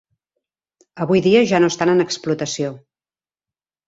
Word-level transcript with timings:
Avui 1.05 1.19
dia 1.25 1.43
ja 1.51 1.59
no 1.63 1.69
estan 1.73 1.91
en 1.93 2.01
explotació. 2.05 2.73